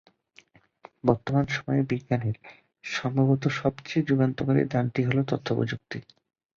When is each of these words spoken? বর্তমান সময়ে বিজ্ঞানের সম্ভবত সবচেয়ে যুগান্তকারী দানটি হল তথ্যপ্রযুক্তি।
বর্তমান 1.03 1.45
সময়ে 1.49 1.81
বিজ্ঞানের 1.89 2.35
সম্ভবত 2.85 3.43
সবচেয়ে 3.59 4.07
যুগান্তকারী 4.07 4.61
দানটি 4.65 5.01
হল 5.03 5.17
তথ্যপ্রযুক্তি। 5.23 5.97